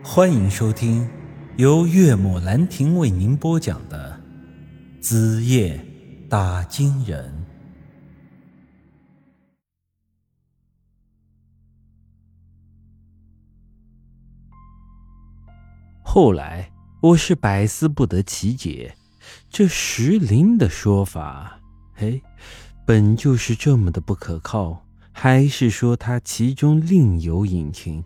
[0.00, 1.08] 欢迎收听
[1.56, 4.20] 由岳母兰亭为您播讲的
[5.02, 5.84] 《子夜
[6.28, 7.28] 打金人》。
[16.02, 16.70] 后来
[17.00, 18.94] 我是百思不得其解，
[19.50, 21.60] 这石林的说法，
[21.96, 22.22] 哎，
[22.86, 28.04] 本就是这么的不可靠，还是说他其中另有隐情？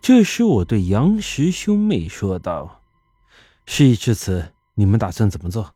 [0.00, 2.80] 这时，我对杨石兄妹说道
[3.66, 5.74] ：“事已至此，你们打算怎么做？”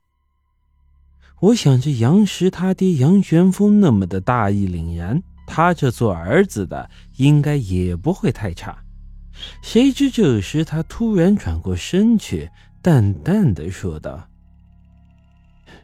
[1.40, 8.82] 我想着杨石他爹杨玄风那么的大义凛然，他这做儿子的应该也不会太差。
[9.62, 12.50] 谁知这时他突然转过身去，
[12.80, 14.28] 淡淡的说道：“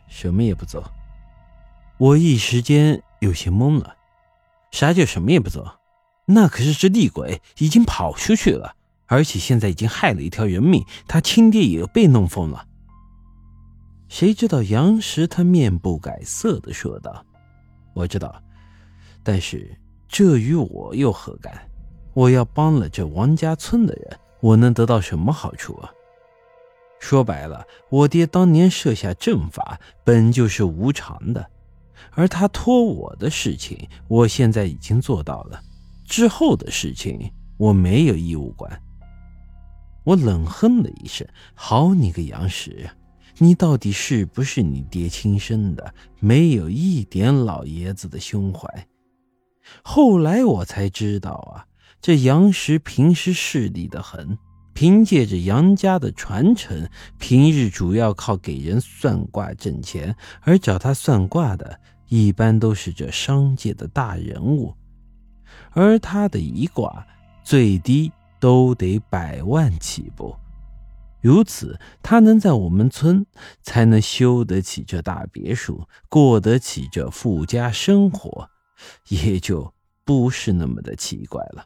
[0.09, 0.91] 什么也不做。”
[1.99, 3.95] 我一时间有些懵了，
[4.73, 5.79] 啥叫什么也不做？
[6.27, 8.77] 那可是只厉鬼，已经跑出去了，
[9.07, 12.67] 而且现在已经害了一条人命，他亲爹也被弄疯了。
[14.09, 17.25] 谁知道杨石他面不改色的说道
[17.95, 18.43] ：“我知道，
[19.23, 21.53] 但是这与我又何干？
[22.15, 25.91] 我要帮了这王家村的人，我能得到什么好处啊？
[27.01, 31.51] 说白了，我爹当年设下阵法本就是无常的，
[32.13, 35.61] 而他托我的事情，我现在已经做到了。”
[36.13, 38.83] 之后的事情我没有义务管。
[40.05, 42.87] 我冷哼了一声：“好你个杨石，
[43.39, 45.95] 你到底是不是你爹亲生的？
[46.21, 48.69] 没有一点老爷子的胸怀。”
[49.83, 51.65] 后来我才知道啊，
[52.03, 54.37] 这杨石平时势利的很，
[54.75, 56.87] 凭借着杨家的传承，
[57.19, 64.75] 平日主要靠给人算卦挣钱，而找他算卦的，一般都是这商界的大人物。
[65.73, 67.07] 而他的一卦
[67.43, 70.37] 最低都得百万起步，
[71.21, 73.25] 如此他能在我们村
[73.63, 78.49] 才能修得起这大别墅，过得起这富家生活，
[79.09, 79.73] 也就
[80.05, 81.65] 不是那么的奇怪了。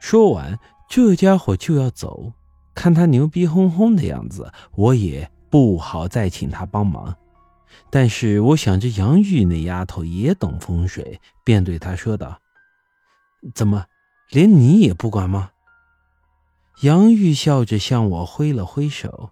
[0.00, 2.32] 说完，这家伙就要走，
[2.74, 7.16] 看他牛逼哄哄的样子，我也不好再请他帮忙。
[7.90, 12.40] 但是我想着杨玉那丫头也懂风水，便对她说道。
[13.54, 13.86] 怎么，
[14.30, 15.50] 连你也不管吗？
[16.82, 19.30] 杨玉笑着向我挥了挥手。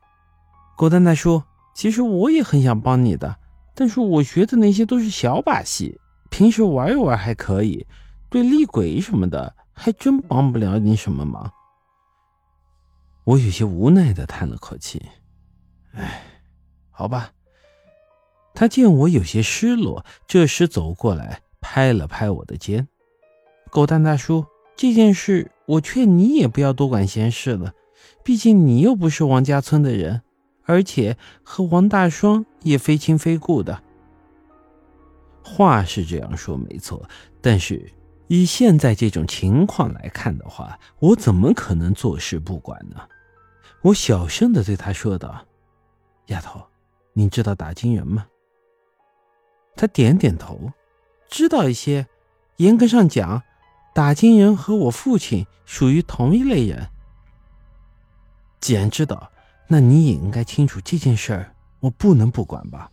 [0.77, 1.43] 狗蛋大叔，
[1.75, 3.37] 其实我也很想帮你的，
[3.75, 5.99] 但是我学的那些都是小把戏，
[6.31, 7.87] 平时玩一玩还可以，
[8.28, 11.51] 对厉鬼什么的还真帮不了你什么忙。
[13.25, 15.03] 我有些无奈的叹了口气，
[15.93, 16.22] 唉，
[16.91, 17.31] 好吧。
[18.60, 22.87] 他见我有些失落，这时走过来拍了拍我的肩。
[23.71, 24.44] 狗蛋大叔，
[24.76, 27.72] 这件事我劝你也不要多管闲事了，
[28.22, 30.21] 毕竟你又不是王家村的人，
[30.66, 33.82] 而且和王大双也非亲非故的。
[35.42, 37.09] 话是这样说没错，
[37.41, 37.91] 但是
[38.28, 42.97] 以现在这种情况来看的话，我怎么可能坐视不管呢？
[43.81, 45.47] 我小声的对他说道
[46.28, 46.60] ：“丫头，
[47.15, 48.27] 你知道打金人吗？”
[49.80, 50.72] 他点点头，
[51.30, 52.06] 知道一些。
[52.58, 53.42] 严格上讲。
[53.94, 56.86] 打金人和我父亲属于同一类人。
[58.60, 59.32] 既然知道，
[59.66, 62.91] 那你也应该清楚这件事儿，我不能不管吧？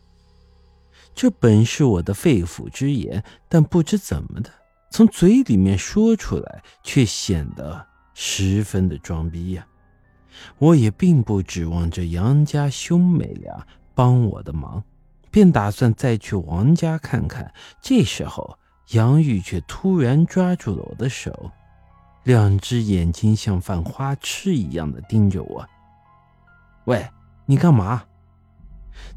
[1.13, 4.49] 这本是我的肺腑之言，但不知怎么的，
[4.89, 9.67] 从嘴里面说出来，却显得十分的装逼呀。
[10.57, 14.83] 我也并不指望着杨家兄妹俩帮我的忙，
[15.31, 17.53] 便打算再去王家看看。
[17.81, 18.57] 这时候。
[18.91, 21.51] 杨玉却突然抓住了我的手，
[22.23, 25.67] 两只眼睛像犯花痴一样的盯着我。
[26.85, 27.05] 喂，
[27.47, 28.05] 你干嘛？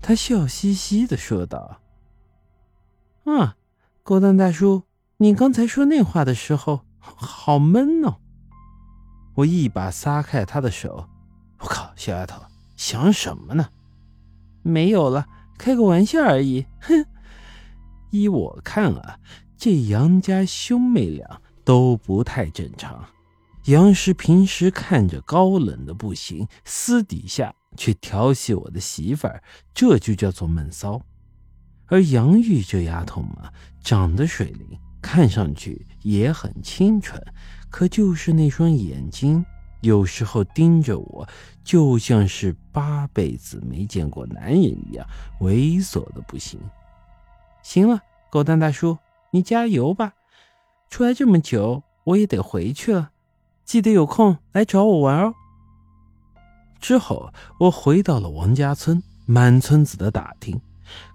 [0.02, 1.80] 他笑嘻嘻的说道
[3.26, 3.54] ：“啊，
[4.02, 4.82] 狗蛋大叔，
[5.18, 8.16] 你刚才说那话的时候好闷哦。”
[9.38, 11.08] 我一把撒开他的手。
[11.60, 12.42] 我靠，小丫头
[12.74, 13.68] 想什么呢？
[14.62, 15.28] 没有了，
[15.60, 16.64] 开个玩笑而已。
[16.80, 17.04] 哼，
[18.10, 19.18] 依我看啊。
[19.58, 23.04] 这杨家兄妹俩都不太正常。
[23.66, 29.42] 杨氏平时看着高冷的不行，私底下却调戏我的媳妇儿，
[29.74, 31.02] 这就叫做闷骚。
[31.88, 33.52] 而杨玉这丫头嘛，
[33.84, 34.66] 长得水灵，
[35.02, 37.22] 看上去也很清纯，
[37.68, 39.44] 可就是那双眼睛，
[39.80, 41.28] 有时候盯着我，
[41.64, 45.06] 就像是八辈子没见过男人一样，
[45.40, 46.60] 猥琐的不行。
[47.62, 48.00] 行了，
[48.30, 48.98] 狗蛋大叔。
[49.32, 50.14] 你加油吧，
[50.88, 53.10] 出来这么久，我也得回去了。
[53.64, 55.34] 记得有空来找我玩哦。
[56.80, 60.60] 之后，我回到了王家村，满村子的打听，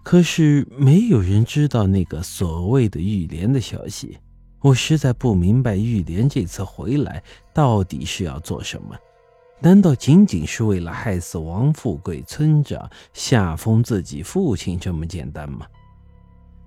[0.01, 4.17] 可是没有人知道那个所谓的玉莲的消息。
[4.65, 7.21] 我实在不明白玉莲这次回来
[7.53, 8.97] 到底是要做什么？
[9.59, 15.67] 难道仅仅是为了害死王富贵村长、吓疯自己父亲这么简单吗？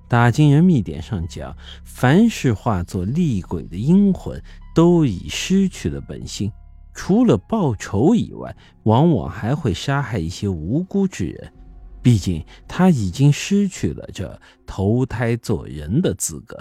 [0.06, 1.52] 打金人秘典上讲，
[1.82, 4.40] 凡是化作厉鬼的阴魂，
[4.76, 6.52] 都已失去了本性，
[6.94, 11.52] 除了报仇以外，往往还会杀害一些无辜之人。
[12.00, 16.56] 毕竟他已经失去了这投胎做人的资格，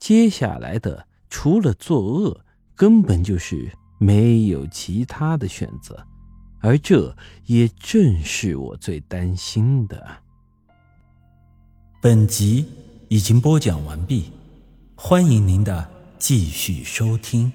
[0.00, 2.40] 接下来的除了作恶，
[2.74, 6.04] 根本就是没有其他的选择，
[6.60, 7.14] 而这
[7.44, 10.04] 也正是我最担心的。
[12.00, 12.64] 本集
[13.08, 14.32] 已经播讲完毕，
[14.96, 15.86] 欢迎您的
[16.18, 17.52] 继续收听。